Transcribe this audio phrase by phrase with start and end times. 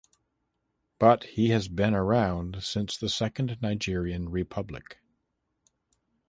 [0.97, 4.97] But he has been around since the Second Nigerian Republic.